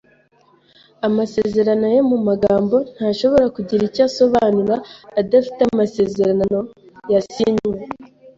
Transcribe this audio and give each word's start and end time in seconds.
Amasezerano 1.07 1.85
ye 1.93 1.99
mu 2.09 2.17
magambo 2.27 2.75
ntashobora 2.95 3.45
kugira 3.55 3.81
icyo 3.89 4.01
asobanura 4.09 4.75
adafite 5.21 5.61
amasezerano 5.69 6.43
yasinywe. 7.13 7.77